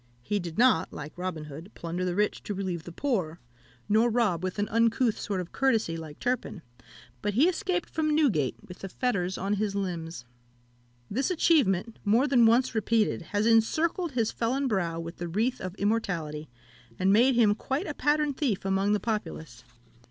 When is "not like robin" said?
0.57-1.43